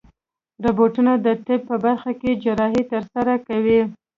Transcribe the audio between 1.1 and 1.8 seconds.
د طب په